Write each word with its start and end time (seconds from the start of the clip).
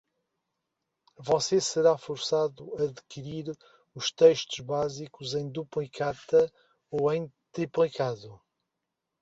Você 1.19 1.61
será 1.61 1.95
forçado 1.95 2.75
a 2.79 2.85
adquirir 2.89 3.55
os 3.93 4.09
textos 4.11 4.59
básicos 4.65 5.35
em 5.35 5.47
duplicata 5.47 6.51
ou 6.89 7.13
em 7.13 7.31
triplicado? 7.51 8.41